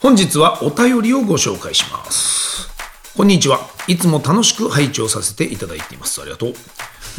[0.00, 2.68] 本日はお便りをご紹介します。
[3.16, 3.58] こんにちは。
[3.88, 6.22] いつも楽しく拝聴させていただいています。
[6.22, 6.52] ありがとう。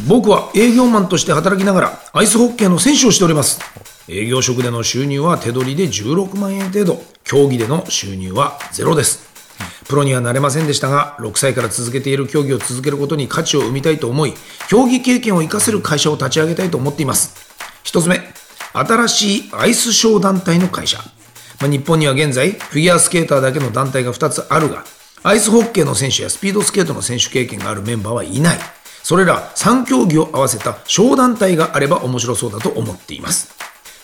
[0.08, 3.60] 僕は営業マンとして働きながらアイスホッケーの選手をしております。
[4.08, 7.04] 営業職での収入は手取りで16万円程度。
[7.26, 9.28] 競技での収入はゼロです。
[9.90, 14.34] プロにはなれませんでしたが6歳から続けている競技を続けることに価値を生みたいと思い
[14.70, 17.36] 競技経験を生かせる会社を立ち上げたいと思っています。
[17.84, 18.22] 一つ目
[18.72, 21.00] 新しいアイスショー団体の会社。
[21.60, 24.86] まあ、日本には現在、フィギュアスケーターだけの団体が2つあるが、
[25.24, 28.60] アイスホッケーの選手やスピードスケートの選手経験があるメンバーはいない。
[29.04, 33.54] それら3競技を合わせた小団体があれば面白そうだと思っています。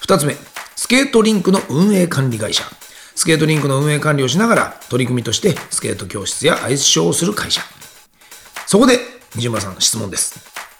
[0.01, 0.35] 2つ目、
[0.75, 2.63] スケートリンクの運営管理会社。
[3.15, 7.61] スケートリンクの運営管理をしながら取り組みとしてスケート教室やアイスショーをする会社。
[8.67, 8.99] そこで、
[9.35, 10.37] 西村さんの質問です。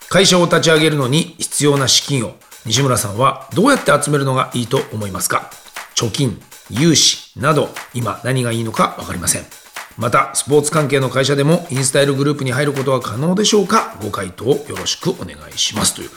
[0.10, 5.50] 会社を立ち上げるのに必要な資金を西村さんはどうやって集めるのがいいと思いますか？
[5.96, 9.46] 貯金、融資など今何がいいのか分かりません。
[9.98, 13.98] またスポーツ関係の会社でもインスタイルグループに入ることは可能でしょうか。
[14.02, 15.96] ご回答よろしくお願いします。
[15.96, 16.10] という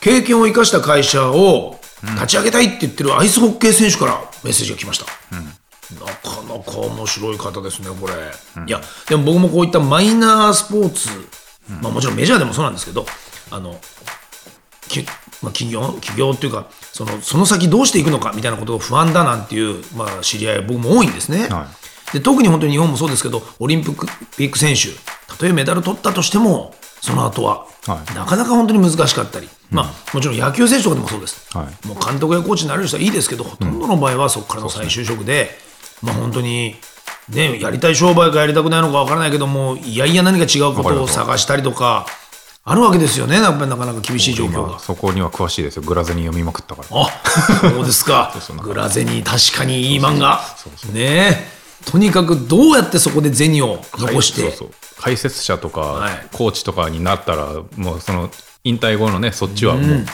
[0.00, 8.14] 経験を生かした会社を立ち上げたいって言ってるアイスホッケー選手からメッセージが来ました、うん、なかなか面白い方ですねこれ、
[8.58, 11.08] うん、いやでも僕もこういったマイナースポーツ、
[11.82, 13.06] まあ、もちろんメジャーでもそうなんですけど
[13.50, 13.80] あの
[15.42, 21.68] まあ、企業企業っていうかそのその先どうしていくのかみたいなことを不安だなんていう、まあ、知り合い僕も多いんですね、は
[22.10, 24.88] い、で特に本当に日本もそうですけどオリンピック選手
[25.28, 35.50] たとえメダル取ったとしてもその後は、はい、なかなか本当に難しかったり、まあ、もちろん野球選手とかでもそうです、はい、もう監督やコーチになれる人はいいですけどほとんどの場合はそこからの再就職で、
[36.02, 36.76] まあ、本当に
[37.28, 42.06] ね、やりたい商売かやりたくないのか分からないけどもいやいや何か違うことを探したりとか
[42.68, 44.80] あるわけですよね、やっぱりなかなか厳しい状況が。
[44.80, 46.88] そこには詳しいですよ、グラゼニー読みまくったから。
[47.00, 47.06] あ
[47.60, 50.44] そうですか、 グラゼニー、確かにいい漫画。
[50.92, 51.48] ね
[51.84, 54.40] とにかくどうやってそこで銭を残して。
[54.40, 58.30] そうそう解説者とか、はい、コーチとかになったら、もうその
[58.64, 60.06] 引退後のね、そっちはもう、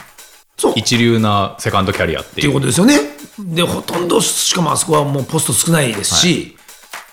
[0.76, 2.48] 一流なセカンドキャリアっていう。
[2.48, 2.98] いうことですよね。
[3.38, 6.54] で、ほとんど、しかもあそこはもうポスト少ないですし、はい、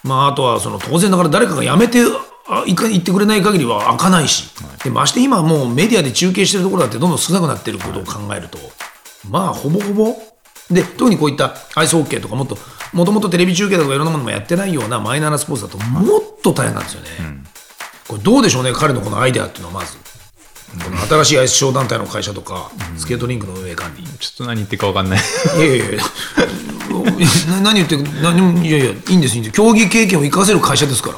[0.03, 4.49] まあ、あとはその当然ながら誰かが辞めてあ行ってくれない限りは開かないし、
[4.83, 8.57] でまして今もうメディアで中継してるところだってどんどん少なくなってることを考えると、
[9.29, 10.15] まあほぼほぼ
[10.71, 12.57] で特にこういったアイスホッケーとかもっと
[12.93, 17.43] もともとテレビ中継とかいろんなものもやってないようなマイナーなスポーツだともっと大変なんですよね、うん、
[18.07, 19.97] これどうでしょうね彼のこのアイデアっていうのはまず。
[20.69, 24.03] この新しいアイスショー団体の会社とか、スケートリンクの運営管理。
[24.03, 25.19] ちょっと何言ってるか分かんない。
[25.57, 26.03] いやいやいや、
[27.63, 29.55] 何言ってる何も、いやいや、いいんです、いいんです。
[29.55, 31.17] 競技経験を生かせる会社ですから。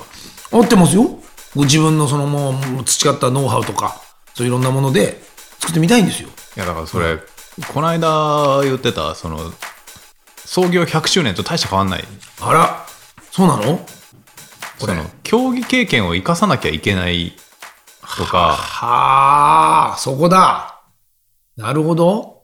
[0.52, 1.20] 合ってますよ。
[1.56, 4.02] ご自分のそのもう培ったノウハウとか
[4.34, 5.22] そういろんなもので
[5.60, 6.30] 作ってみたいんですよ。
[6.56, 7.20] いやだからそれ、うん、
[7.74, 9.40] この間言ってたその
[10.38, 12.04] 創業100周年と大して変わんない。
[12.42, 12.86] あら
[13.32, 13.86] そうなの？
[14.78, 17.34] その競技経験を生かさなきゃいけない
[18.18, 18.56] とか。
[18.56, 20.82] はあそこだ。
[21.56, 22.44] なるほど。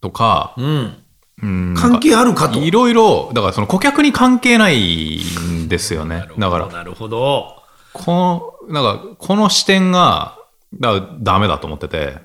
[0.00, 1.04] とか、うん、うん
[1.40, 2.60] 関係あるかと。
[2.60, 5.20] いろいろだからその顧客に関係ない
[5.64, 6.28] んですよね。
[6.38, 7.62] だからなるほど。
[7.92, 10.38] この、なんか、この視点が、
[10.74, 12.18] だダメだと思ってて。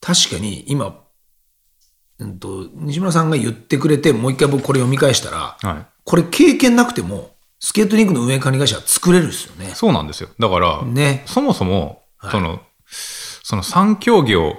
[0.00, 0.98] 確かに、今、
[2.18, 9.72] うんと、西村さんが言ってくれて、もう一回僕これ読み返したら、はい、これ経験なくても、スケートリンクの運営管理会社は作れるんですよね。
[9.74, 10.30] そうなんですよ。
[10.38, 14.54] だから、ね、そもそも、はい、その、その3競技を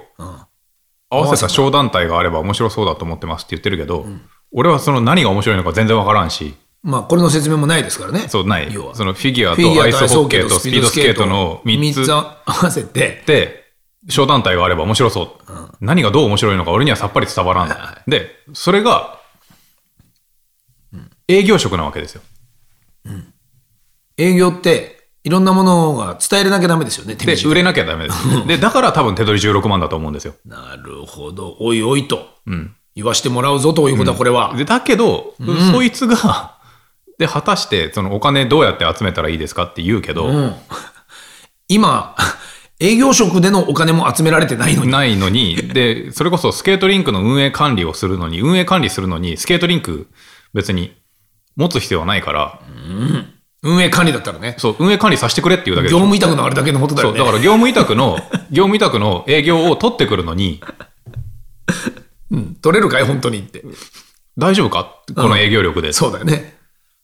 [1.12, 8.28] 合わせた小団体があれば面白そうだと思ってますって言ってるけど、うん、俺はその何が面白いのか全然わからんし、まあ、これの説明もないですからね。
[8.28, 8.72] そう、ない。
[8.72, 12.06] 要はそのフィギュアとアイスホッケーとスピードスケートの3つ。
[12.06, 13.22] つ合わせて。
[13.26, 13.62] で、
[14.08, 15.52] 小団体があれば面白そう。
[15.52, 17.68] うん、何がどう面白いのか俺にはさっぱり伝わらん。
[17.70, 19.20] い、で、それが、
[21.28, 22.22] 営業職なわけですよ。
[23.04, 23.32] うん。
[24.16, 28.46] 営業って、いろんなものが伝えれなきゃダメですよね、で、売れなきゃダメです。
[28.46, 30.34] で、だから多分手取り16万だと思うんですよ。
[30.44, 31.56] なるほど。
[31.60, 32.26] おいおいと。
[32.46, 32.74] うん。
[32.94, 34.50] 言わしてもらうぞということは、これは。
[34.50, 36.56] うん、で、だけど、うん、そいつが
[37.18, 40.54] で、果たして、そのお金どうやって集めたらいいですかって言うけど、うん、
[41.68, 42.16] 今、
[42.80, 44.90] 営業職でのお金も集められてないのに。
[44.90, 50.08] ないのに、で、それこそスケートリンクの運営管理をするのに、運営管理するのに、スケートリンク
[50.52, 50.96] 別に
[51.54, 54.56] 持つ必要はないから、うん、運営管理だったらね。
[54.58, 57.18] そう、運営管理させてくれっていうだけで業務委託のあれだけのことだよね。
[57.18, 58.16] そう、だから業務委託の、
[58.50, 60.60] 業務委託の営業を取ってくるのに、
[62.30, 63.62] うん、取れるかい、本当にって。
[64.36, 64.96] 大丈夫か？
[65.14, 66.56] この営業力で、うん、そうだよね。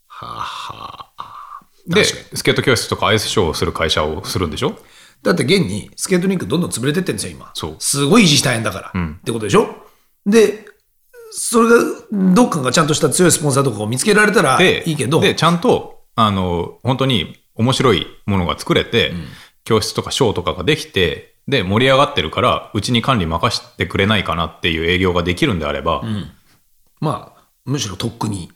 [0.07, 1.61] はあ、はあ。
[1.87, 4.79] で、スケート教室とかアイスショーをする会社をするんでしょ？
[5.23, 7.51] だって現にスケートリンクどんどん潰れてってんですよ、今。
[7.55, 7.77] そう。
[7.79, 8.91] すごい維持大変だから。
[8.95, 9.69] うん、ってことでしょ？
[10.27, 10.65] で、
[11.31, 11.77] それが、
[12.35, 15.21] どっかがちゃんとした強いスポンサーとかを見つけられたらいいけど。
[15.21, 19.25] で、ちゃんと、あの、本当に面白いものが作れて、うん、
[19.63, 26.31] 教室とかショーとかができて、で、盛り上がってるから、うちに管理任せてくれないかなっていう営業ができるんであれば、うん、
[27.01, 28.51] まあ、むしろとっくに。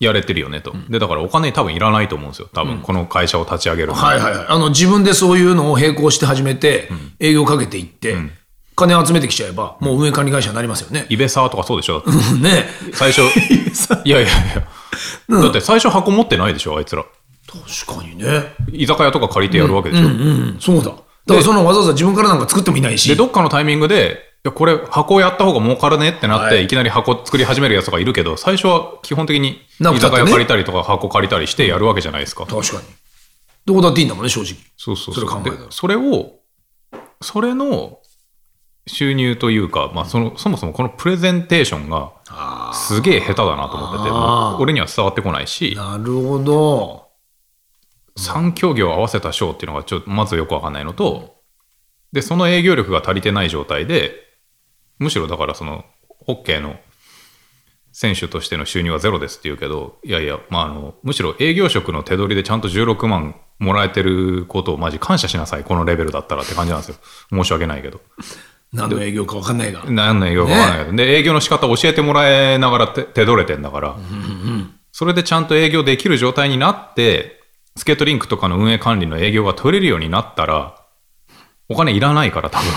[0.00, 0.88] やれてるよねと、うん。
[0.88, 2.48] で、だからお金多分いらないと思うんですよ。
[2.52, 4.46] 多分、この会社を立ち上げる、はいはいはい。
[4.48, 6.88] あの、自分でそういうのを並行して始めて、
[7.18, 8.16] 営業かけていって、
[8.78, 11.06] 金を集めてきちゃえば、もう運営管理会社になりますよね。
[11.08, 12.02] イベサーとかそうでしょ
[12.40, 12.64] ね
[12.94, 13.22] 最初。
[14.04, 15.40] いやいやいや。
[15.42, 17.04] だって最初箱持ってないでしょ、あいつら。
[17.46, 18.54] 確かにね。
[18.72, 20.06] 居酒屋とか借りてやるわけでしょ。
[20.06, 20.24] うん、うん、う
[20.56, 20.84] ん、そうだ。
[20.84, 21.02] だか
[21.34, 23.08] らそのわざわざ自分からなんか作ってもいないし。
[23.08, 32.46] で、どっかのタイミングで、や、これ箱をやった方が儲かるねってなって、はい、いきなり箱作り始めるやつがいるけど、最初は基本的に居酒屋借りたりとか箱借りたりしてやるわけじゃないですか。
[32.46, 32.82] 確かに。
[33.66, 34.54] どこだっていいんだもんね、正直。
[34.76, 36.36] そうそうそれ考えそれを、
[37.20, 37.98] それの
[38.88, 42.12] 収入というか、まあ、そのそもそもこのプレゼンテーションが
[42.74, 44.10] すげえ下手だなと思って
[44.58, 45.74] て、俺には伝わってこないし。
[45.76, 47.08] なるほど。
[48.18, 51.36] 3競技を合わせたショーっていうのがちょっとまずよくわかんないのと、
[52.12, 54.12] で、その営業力が足りてない状態で、
[54.98, 55.84] むしろだからその、
[56.26, 56.76] ホッケーの
[57.92, 66.96] 選手としての収入はゼロですって言うけど、いやいや、まあ、あの、むしろ営業職の手取りでちゃんと16万もらえてることをマジ感謝しなさい、このレベルだったらって感じなんですよ。
[67.30, 68.00] 申し訳ないけど。
[68.72, 69.84] 何の営業か分かんないが。
[69.88, 70.92] 何の営業か分かんないけど。
[70.92, 77.40] ね、で、営業の仕方教えてもらえながら手手取れてんだから、うんうん、それでちゃんと営業できる状態になって、
[77.76, 80.74] スケートリンクとかの運営管理の営業が取れるようになったら、
[81.68, 82.68] お金いらないから、多分。
[82.68, 82.74] うん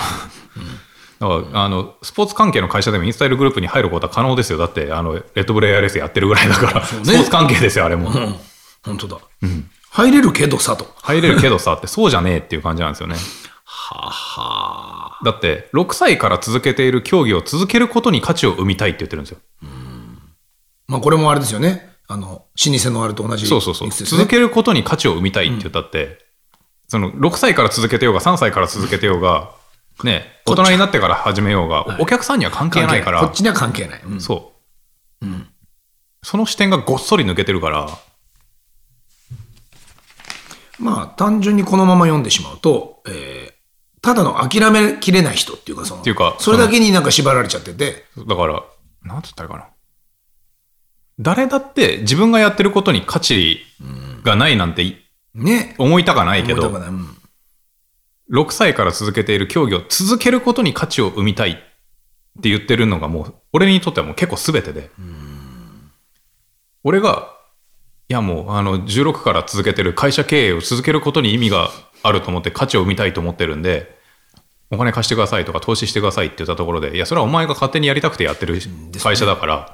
[1.22, 4.58] だからあのスポーツ関係の会社でもインスタイルグループに入ることは可能ですよ。
[4.58, 8.08] だって、あのレッドブレイヤーレースやってるぐらいだから、ね、スポーツ関係ですよ、あれも。
[8.08, 8.34] うん、
[8.82, 9.70] 本当だ、うん。
[9.90, 10.92] 入れるけどさと。
[11.00, 13.14] 入れるけどさって、そうじゃねえっていう感じなんですよね。
[13.64, 19.38] ははだって、6歳から続けている競技を続けることに価値を生みたいって言ってるんですよ。
[20.88, 21.90] まあ、これもあれですよね。
[22.08, 23.90] あの、老舗のあれと同じ、ね、そうそうそう。
[23.90, 26.16] 続けることに価値を生みたいって言ったって、うん、
[26.88, 29.52] その、6歳から続けてようが、3歳から続けてようが、
[30.04, 33.20] ね、大人になってから始めようが、お客さんには関係ないから。
[33.20, 34.02] こっちには関係ない。
[34.04, 34.52] うん、そ
[35.22, 35.26] う。
[35.26, 35.48] うん。
[36.22, 37.88] その視点がごっそり抜けてるから。
[40.78, 43.41] まあ、単純にこのまま読んでしまうと、えー、
[44.02, 48.04] ただの諦めきれない人っていうか、その、っていうか、それだけになんか縛られちゃってて。
[48.26, 48.62] だから、
[49.04, 49.68] なんつったらいいかな。
[51.20, 53.60] 誰だって自分がやってることに価値
[54.24, 54.96] がないなんて、
[55.34, 57.16] ね、思いたかないけど、うん、
[58.32, 61.54] 6歳から続けている競技を続けることに価値を生みたいっ
[62.42, 64.90] て言ってるのがもう、俺にとってはもう結構全てで。
[66.82, 67.36] 俺が、
[68.08, 71.70] いやもう、あの、16から続けてる会社経営を続けることに意味が
[72.02, 73.98] あると思って価値を生みたいと思ってるんで、
[74.70, 78.58] お金貸してくださいとか投資してくださいって言ったところで、いや、それはお前が勝手にやりたくてやってる
[79.02, 79.72] 会社だから、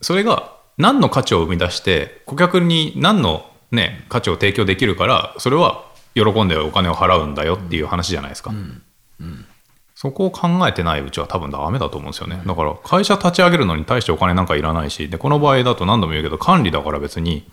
[0.00, 5.84] それが何の価値を生み出して、顧客に何のね、価値を提供できるから、それは
[6.14, 8.50] 喜んでお金を払うんだよっていう話じゃないですか。
[8.50, 8.82] うん。
[9.20, 9.46] うん、
[9.94, 12.42] そこを考えてないうちは多分ダメだと思うんですよね。
[12.44, 17.46] だから会社立ち上げるのに対してお金なんかいらないし、で、この場合だと何度も言うけど管理だから別に、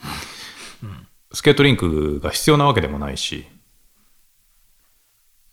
[1.34, 3.46] スケートリンクが必要なわけでもないし。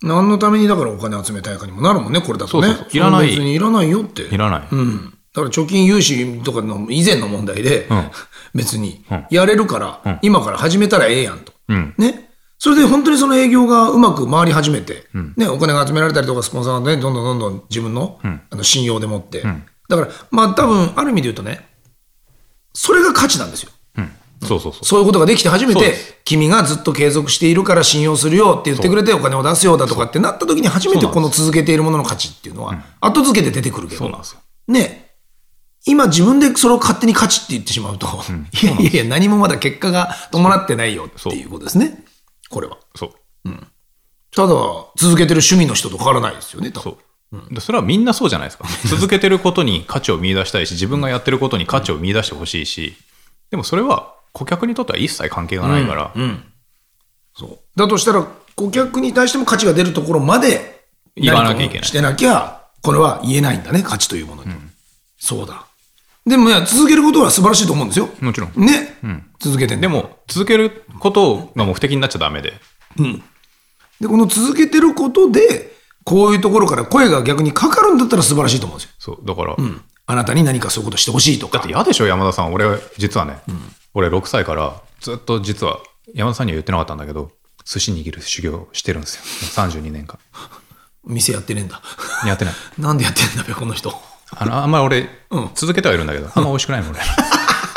[0.03, 2.69] 何のためにだからお金集めたいかにもなるもんね、これだとね。
[2.69, 3.29] そうそういらない。
[3.29, 4.23] 別にいらないよって。
[4.23, 4.69] いらない。
[4.71, 5.19] うん。
[5.35, 8.11] だから貯金融資とかの以前の問題で、うん、
[8.55, 11.53] 別にやれるから、うん、今から始めたらええやんと。
[11.69, 12.28] うん、ね。
[12.59, 19.43] それで本当にその営業がうまく回り始めて、うん、ね、お金が集められたりとか、スポンサーがね、どんどんどんどん自分の,、あの信用でもって、
[19.89, 21.67] だから、まあ多分、ある意味で言うとね、
[22.75, 23.71] それが価値なんですよ。
[24.43, 24.85] そうそうそう。
[24.85, 34.23] そういうことができて初めて、君がずっと継続しているから信用するよって言ってくれてお金を出すようだとかってなった時に初めてこの続けているものの価値っていうのは後付けで出てくるけど、そうなん。
[34.69, 35.13] ね、
[35.87, 42.05] 今自分でそれを勝手に価値って言ってしまうと、うん、いやいやいや、何もまだ結果が伴ってないよっていうことですね。
[42.49, 42.79] これは。
[42.95, 43.11] そう。
[43.47, 43.67] うん。
[44.35, 44.55] ただ、
[44.97, 46.97] 続けてる趣味の人と変わらないですよね、そう。
[47.31, 48.65] うん、それはみんなそうじゃないですか。
[48.89, 52.95] 続けてることに価値を見出したいし、自分がやってることに価値を見出してほしいし、
[53.51, 56.13] でもそれは顧客にとっては一切関係がないから。
[56.15, 56.45] うん、うん、
[57.37, 57.59] そう。
[57.77, 58.27] だとしたら、
[58.57, 60.87] 顧客に対しても価値が出るところまで、
[61.17, 61.85] 言わなきゃいけない。
[61.85, 64.51] してなきゃ、これは言えないんだね、価値というものに。
[64.51, 64.73] うん、
[65.19, 65.68] そうだ。
[66.29, 68.09] でもいや、続けることは素晴らしいと思うんですよ。
[68.21, 68.53] もちろん。
[68.55, 68.99] ね。
[69.41, 72.55] 続けてんだでも、続けることが目的になっちゃダメで。
[74.01, 75.73] で、この続けてることで、
[76.05, 78.95] こういうところから声が逆にかかるんだったら素晴らしいと思うんですよ。
[78.99, 79.27] そう。
[79.27, 79.57] だから、
[80.07, 81.73] あなたに何かそういうことしてほしいとかだって。
[81.73, 82.53] 嫌でしょ、山田さん。
[82.53, 82.67] 俺、
[82.99, 83.39] 実はね、
[83.95, 85.79] 俺6歳からずっと実は、
[86.15, 87.31] 山田さんには言ってなかったんだけど、
[87.65, 89.65] 寿司握る修行をしてるんですよ。
[89.65, 90.19] もう32年間。
[91.05, 91.81] 店やってねえんだ。
[92.27, 92.55] やってない。
[92.79, 93.91] なんでやってんだべ、この人。
[94.37, 97.01] あの、あんまり俺、うん続けてはいるんだけど、 あんま美味しくないの俺。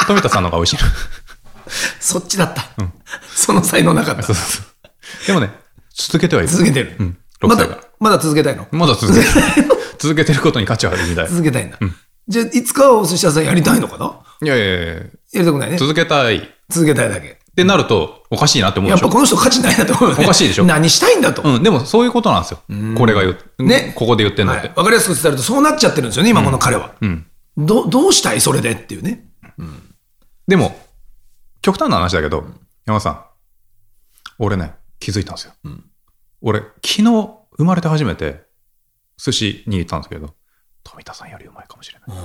[0.08, 0.90] 富田さんの方が美味しいの。
[2.00, 2.66] そっちだった。
[3.34, 4.36] その才能なかったそう。
[4.36, 5.28] そうそう。
[5.28, 5.52] でもね、
[5.96, 6.52] 続けてはいる。
[6.52, 6.96] 続けてる。
[7.00, 7.18] うん。
[7.42, 8.68] ま6歳からだ。、まだ続けたいの？
[8.72, 9.32] まだ続けてる。
[10.00, 11.30] 続けてることに価値はあるみたい。
[11.30, 11.78] 続けたいんだ。
[12.28, 14.14] じゃあ、いつかはお寿司屋さんやりたいのかな？
[14.44, 15.02] いやいやいやや
[15.36, 15.78] りたくないね。
[15.78, 16.38] 続けたい。
[16.38, 17.40] っ続けたいだけ。
[17.56, 19.06] てなると、おかしいなって思うでしょ？
[19.06, 20.24] やっぱこの人価値ないなと思うよね。
[20.24, 20.66] おかしいでしょ？
[20.66, 21.42] 何したいんだと。
[21.44, 22.60] うん、でもそういうことなんですよ。
[22.98, 23.64] これが言う。
[23.64, 24.78] ねここで言ってんのってはい。。
[24.78, 26.96] わかりやすく伝えるとそうなっちゃってるんですよね、今この彼は。
[27.02, 27.26] うん。
[27.58, 29.26] どどうしたいそれでっていうね。
[30.48, 30.80] でも、
[31.62, 32.46] 極端な話だけど、
[32.86, 33.26] 山田さん、
[34.40, 35.54] 俺ね、気づいたんですよ。
[36.42, 37.04] 俺、昨日
[37.58, 38.44] 生まれて初めて、
[39.18, 40.34] 寿司に行ったんですけど、
[40.84, 42.18] 富田さんよりうまいかもしれない。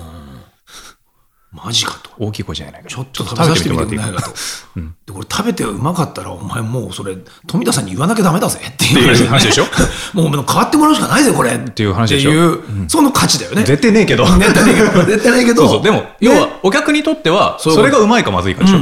[1.52, 2.10] マジかと。
[2.18, 2.88] 大きい声じゃないけど。
[2.90, 4.30] ちょっと食べさせてみてくれないかと。
[4.76, 9.64] うんで、これ食べてうまかったら、お前もうそれ、富田さんに言わなきゃダメだぜってっていう話でしょ？
[10.12, 11.52] もう変わってもらうしかないぜ、これ。
[11.52, 12.30] っていう話でしょ？
[12.30, 13.64] いう、その価値だよね。
[13.64, 14.26] 絶対ねえけど。
[14.26, 15.04] 絶対ないけど。
[15.04, 15.62] 絶対ないけど。
[15.62, 15.82] そうそう。
[15.82, 18.80] でも、要ねは、お客にとっては、それがうまいかまずいかでしょ？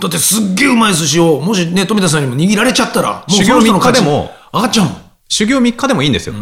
[0.00, 4.96] だってすっげえうまい寿司を、もしね、富田さんにも握られちゃったら、もう修行その人の価値3日でも上がっちゃうもん。
[5.28, 6.34] 修行3日でもいいんですよ。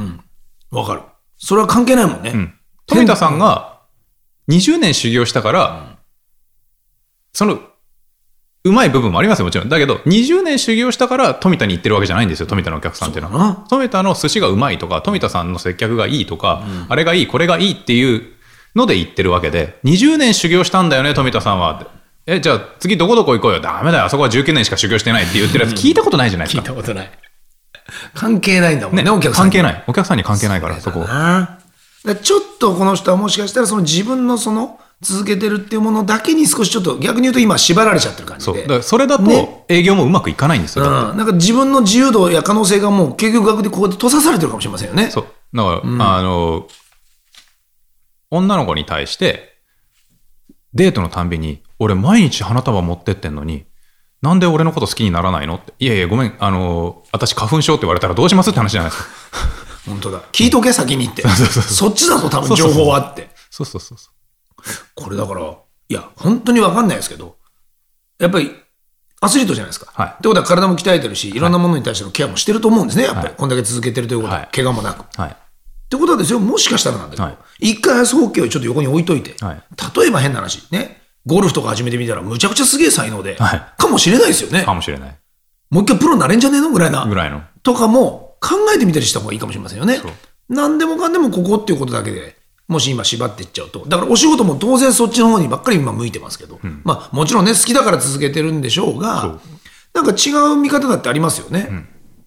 [0.70, 1.02] わかる。
[1.38, 2.30] それは関係ないもんね。
[2.32, 2.54] うん
[2.86, 3.73] 富田さんが
[4.48, 5.96] 20年修行したから、
[7.32, 7.60] その、
[8.66, 9.68] うまい部分もありますよ、もちろん。
[9.68, 13.66] だけど、20年修行したから富田に行ってるわけじゃないんですよ、富田のお客さんっていうのは。
[13.68, 18.22] 富田の寿司がうまいとか、富田さんの接客がいいとか、あれがいい、これがいいっていう
[18.74, 21.86] ので行ってるわけで、20年修行したんだよね、富田さんは。
[22.26, 23.60] え、じゃあ次どこどこ行こうよ。
[23.60, 26.62] ダメだよ、あそこは19年しか修行してないって言ってるやつ聞いたことないじゃないですか。
[26.62, 27.10] 聞いたことない。
[28.14, 29.52] 関係ないんだもんね、ね、お客さんに。
[29.52, 29.84] 関係ない。
[29.86, 31.04] お客さんに関係ないから、そこ
[32.04, 38.54] だちょっとこの人はもしかしたらその自分のその続けてるっていうものだけに少しちょっと逆に言うと今縛られちゃってる感じそう。
[38.54, 38.62] で。
[38.62, 40.84] だからそれだねと営業もうまくいかないんですよ。
[40.84, 45.10] だってうん、なんか自分の自由度や可能性がもう結局学でここで閉ざされてるかもしれませんよね。
[45.10, 45.26] そう。
[45.54, 46.66] だから、あの、
[48.30, 49.54] 女の子に対して、
[50.72, 53.64] デートのたんびに、俺毎日花束持ってってんのに、
[54.20, 55.72] なんで俺のこと好きにならないのって。
[55.78, 59.63] いやいや、ごめん、あの、私花粉症って言われたらどうしますって話じゃないですか。
[59.86, 60.22] 本当だ。
[60.32, 61.22] 聞いとけ先にって。
[61.28, 63.30] そっちだと多分情報はあって。
[63.50, 64.10] そうそうそうそ
[64.94, 67.36] これだから、いや、本当にわかんないですけど、
[68.18, 68.52] やっぱり
[69.20, 69.90] アスリートじゃないですか。
[69.92, 73.26] はいってことは体も鍛えてるし、いろんなものに対してのケアもしてると思うんですね、やっぱり。
[73.26, 75.02] はいこんだけ続けてるということは、はい怪我もなく。
[75.02, 75.20] っう。
[75.20, 75.36] はい。
[75.88, 79.62] てことはですよ、もしかしたらなんだけど、はい一回アイスホッケーをちょっと横に置いといて、はい
[79.96, 84.64] 例えば変な話、ね、ゴルフとか始めてみたら、むちゃくちゃすげえ才能で、はいかもしれないですよね。
[84.64, 85.16] かもしれない。
[85.70, 87.06] もう一回プロになれんじゃねえのぐらいな。
[87.06, 87.42] ぐらいの。
[87.62, 90.00] とかも考えてみたりした方がいいかもしれませんよね。
[90.48, 92.36] 何でもかんでもここっていうことだけで、
[92.68, 93.84] もし今縛っていっちゃうと。
[93.86, 96.58] だからお仕事も当然そっちの方にばっかり今向いてますけど。
[96.82, 99.40] まあもちろんね、好きだから続けてるんでしょうそがう、
[99.92, 101.86] なんか違う見方だってありますよね。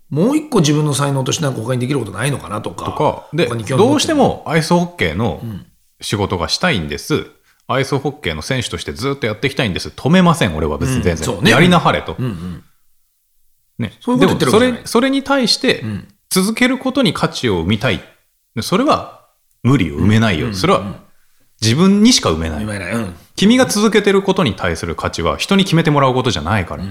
[0.10, 2.86] もう一個自分の才能としてなんか他にできることないのかなとか。
[2.86, 5.42] とか、で、どうしてもアイスホッケーの
[6.02, 7.28] 仕事がしたいんです。
[7.68, 9.90] アイスホッケーの選手としてずっとやっていきたいんです。
[9.90, 11.36] 止めません、俺は別に全然。
[11.36, 12.16] うんねやりなはれと。
[13.80, 14.72] ね、そういうこと言ってるわけじゃない。
[14.78, 15.84] でもそれ、それに対して、
[16.30, 18.02] 続けることに価値を生みたい。
[18.56, 19.28] でそれは
[19.64, 20.54] 無理を埋めないよ。
[20.54, 20.96] それは
[21.62, 22.64] 自分にしか埋めない。
[22.64, 22.94] 今やない。
[22.94, 23.16] うん。
[23.36, 26.84] 君が続けてることに対する価値は人に決めてもらうことじゃないから、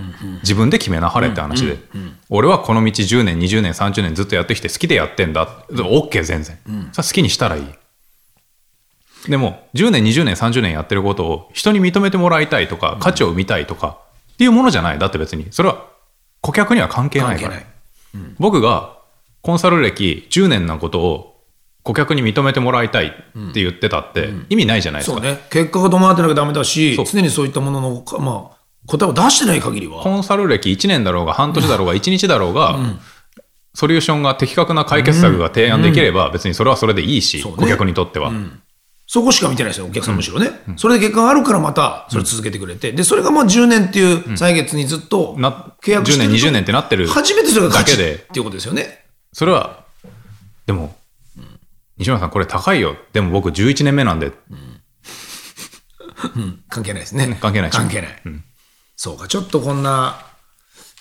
[0.42, 1.78] 自分で決めなはれって話で、
[2.30, 5.48] 俺はこの道10年20年30年ずっとやってきて好きでやってんだ。
[5.70, 6.56] OK 全然、
[6.92, 7.64] さあ好きにしたらいい。
[9.28, 13.98] でも10年20年30年やってることを人に認めてもらいたいとか価値を生みたいとか
[14.34, 15.00] っていうものじゃない。
[15.00, 15.48] だって別に。
[15.50, 15.84] それは
[16.46, 17.60] 顧客には関係ないから。
[18.38, 18.96] 僕が
[19.42, 21.42] コンサル歴10年なことを
[21.82, 23.10] 顧客に認めてもらいたいっ
[23.52, 25.40] て言ってたって意味ないじゃないですか、そうね。
[25.50, 30.02] 結果が伴ってなきゃダメだし常にそういったものの、かまあ、答えを出してない限りは。
[30.02, 32.78] コンサル歴1年だろうが半年だろうが1日だろうが、
[33.74, 38.32] ソリューションが的確な解決策が提案できれば別にそれはそれでいいし、顧客にとっては。
[39.06, 40.50] そこしか見てないですよ、お客さんむしろね。
[40.76, 42.92] それで結果があるからまた、それ続けてくれて。
[42.92, 49.04] で、それがまあ10年っていう歳月にずっとな10契約してると年20年ってなってる初めてそれが価値だけでっていうことですよね。
[49.32, 49.84] それは
[50.66, 50.96] でも
[51.98, 54.32] 西村さんこれ高いよでも僕11年目なんで
[56.68, 57.38] 関係ないですね。
[57.40, 58.22] 関係ない関係ない。
[58.96, 60.24] そうか、ちょっとこんな、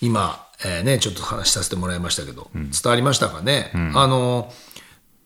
[0.01, 3.71] 今、えーね、ちょっと話させてもらいましたけど、伝わりましたかね。
[3.93, 4.53] あの、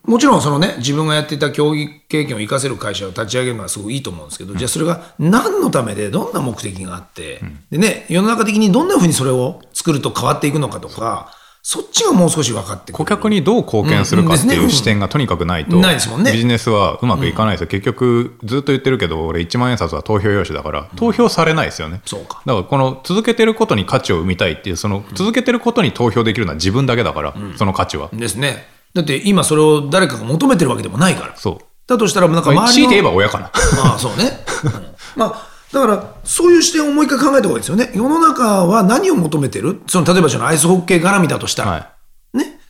[0.10, 16.32] もちろんそのね自分がやっていた競技経験を生かせる会社を立ち上げるのはすごくいいと思うんですけど、じゃあそれが何のためでどんな目的があって、でね世の中的にどんなふうにそれを作ると変わっていくのかとかそっちがもう少し分かって顧客にどう貢献するかっていう視点がとにかくないと、ないですもんね。
[16.32, 17.68] ビジネスはうまくいかないですよ。
[17.68, 22.02] 結局、ずっと言ってるけど、俺1万円札は投票用紙だから、投票されないですよね。
[22.06, 22.42] そうか。
[22.46, 28.10] だから、この続けてることに価値を生みたいっていう、その続けてることに投票できるのは自分だけだから、その価値は。
[28.14, 28.79] ですね。
[28.94, 31.36] だって今それを誰かが求めてるわけでもないから。
[31.36, 31.66] そう。
[31.88, 32.68] だとしたら、なんか周りの。
[32.68, 33.52] 強いて言えば親かな。
[33.84, 34.46] まあ、そうね。
[35.16, 37.92] まあだから、そういう視点をもう一回考えた方がいいですよね。
[37.94, 39.82] 世の中は何を求めてる？
[39.88, 41.88] その、例えばそのアイスホッケー絡みだとしたら、はい、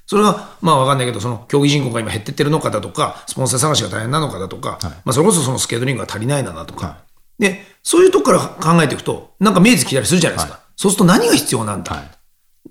[0.05, 6.97] それが、まあわかんないけど、その競技人口が今減ってってるのかだとか、スポンサー探しが大変なのかだとか、はい、まあそれこそそのスケートリングが足りないなとか、は
[7.39, 10.53] い、で、そういうとこから考えていくと、なんか見えてきたりするじゃないですか。
[10.55, 12.03] はい、そうすると何が必要なんだ？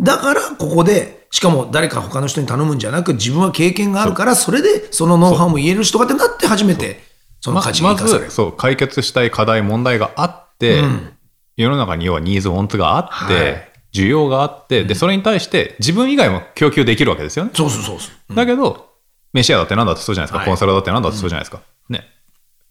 [0.01, 7.01] だから、ここで、しかも誰か他の人に頼むんじゃなく、自分は経験があるから、それでそのノウハウも言える人がってなって初めて、
[7.41, 8.31] その価値が生かされる。
[8.31, 11.13] そう、解決したい課題、問題があって、うん、
[11.57, 17.45] 世の中に要はニーズ、オンツがあって、需要があって、で、それに対して自分以外も供給できるわけですよ。
[17.45, 17.51] ね。
[17.55, 17.97] そうそうそう。
[18.31, 18.89] う、ん、だけど、
[19.33, 21.61] メシアだって何だってそうじゃないですか、はい、コンサルだって何だってそうじゃないですか。
[21.89, 22.05] ね。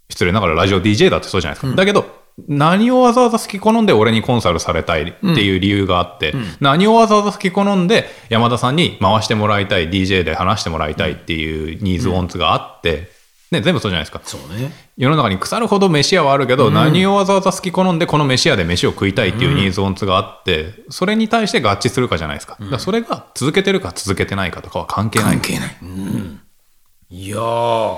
[0.09, 1.67] 失礼ながらラジオ DJ だってそうじゃないですか。
[1.69, 2.05] うん、だけど、
[2.47, 13.09] 何をわざわざ好き好んで俺にコンサルされたいっていう理由があって、うん、何をわざわざ好き好んで山田さんに回してもらいたい、DJ で話してもらいたいっていうニーズ、オンツがあって、
[13.49, 14.21] ね、全部そうじゃないですか。
[14.23, 14.71] そうね。
[14.97, 22.57] 世の中に腐るほど飯屋はあるけど、うん、何をわざわざ好き好んでこの飯屋で飯を食いたいっていうニーズオンツがあって、それに対して合致するかじゃないですか。
[22.59, 25.31] うん、かそれが続けてるか続けてないかとかは関係ない。
[25.31, 25.77] 関係ない。
[25.81, 26.41] うん、
[27.09, 27.97] いやー、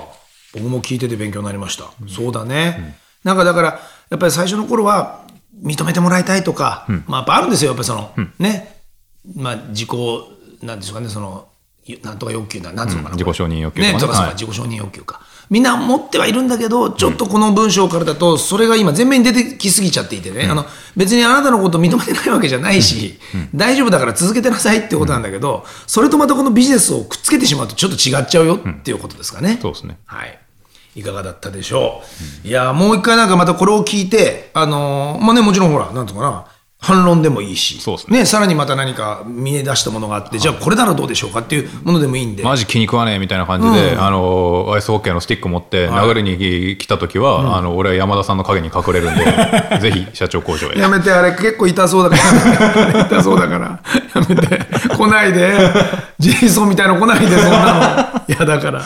[0.54, 1.90] 僕も聞いてて勉強になりました。
[2.08, 2.96] そうだね。
[3.24, 3.80] なんかだから、
[4.10, 5.20] やっぱり最初の頃は
[5.62, 8.82] 認めてもらいたいとか、まあやっぱあるんですよ、やっぱりその、ね、
[9.34, 9.90] まあ自己、
[10.62, 11.46] なんでしょうかね、その、
[12.02, 15.20] なんとか欲求な、なんつうのかな、自己承認欲求ね、とか、はい、自己承認欲求か。
[15.50, 23.40] みんな持ってはいるんだけど、ちょっとこの文章からだと、それが今、前面に出てきすぎちゃっていてね、うん、あの別にあなたのことを認めてないわけじゃないし、うん。
[23.40, 29.58] うん、大丈夫だから続けてなさいってことなんだけど、それとまたこのビジネスをくっつけてしまうと、ちょっと違っちゃうよっていうことですかね。
[29.60, 29.98] そうですね。
[30.06, 30.38] はい。
[30.94, 32.02] いかがだったでしょ
[32.44, 32.48] う。
[32.48, 36.46] いやもう一回なんかまたこれを聞いて、あのー、まあね、もちろんほら、なんとかな、
[36.82, 42.42] 反論でもいいし、そうですねね、さらにまた何か見え出したものがあって、じゃあこれならどうでしょうかっていうものでもいいんで。
[42.42, 49.24] マジ気に食わねえみたいな感じで、うん、あの、アイスホッケーのスティック持って流れに来た時は、はい、あの、俺は山田さんの影に隠れるんで、
[49.78, 50.78] ぜひ社長工場へ。
[50.78, 53.04] やめて、あれ結構痛そうだから。
[53.04, 53.80] 痛そうだから。
[54.14, 54.66] やめて。
[54.96, 55.52] 来ないで。
[56.18, 58.34] ジェイソンみたいなの来ないで、そんなの。
[58.34, 58.82] いや、だから。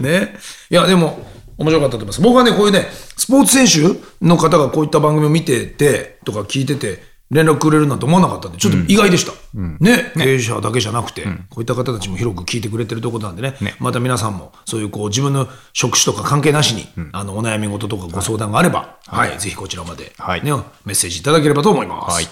[0.00, 0.34] ね。
[0.70, 2.20] いや、でも、面白かったと思います。
[2.20, 2.86] 僕はね、こういうね、
[3.16, 9.32] スポーツ選手の方がこういった番組を見てて、とか聞いてて、連絡くれるなんて思わなかったんで、ちょっと意外でした。
[9.56, 13.74] うん、ね、経営者だけじゃなくて、うん、こういった方たちも広く聞いてくれてるところなんでね、ね。
[13.80, 20.44] また皆さんも、そういうこう自分の職種とか関係なしに、うん、あのお悩み事とかご相談があれば、はい、はい、ぜひこちらまで、はい。
[20.44, 20.52] ね、
[20.84, 22.14] メッセージいただければと思います。
[22.14, 22.26] はい。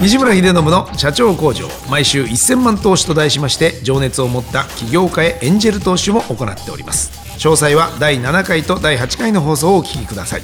[0.00, 10.42] 西村秀信の社長工場毎週1000万投資と題しまして情熱を持った起業家へエンジェル投資も行っております詳細は第7回と第8回の放送をお聞きください。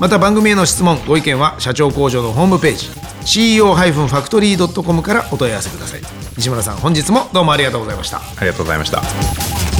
[0.00, 2.88] また番組への質問ご意見は社長工場のホームページ
[3.24, 6.00] CEO-factory.com からお問い合わせください。
[6.36, 8.18] 西村さん本日もどうもありがとうございました。
[8.18, 9.71] ありがとうございました。